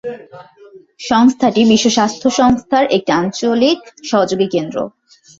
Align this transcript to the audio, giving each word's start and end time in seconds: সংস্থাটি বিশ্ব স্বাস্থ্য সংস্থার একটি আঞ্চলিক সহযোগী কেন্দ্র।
সংস্থাটি 1.01 1.61
বিশ্ব 1.65 1.87
স্বাস্থ্য 1.89 2.27
সংস্থার 2.39 2.85
একটি 2.91 3.11
আঞ্চলিক 3.13 3.79
সহযোগী 4.03 4.47
কেন্দ্র। 4.51 4.77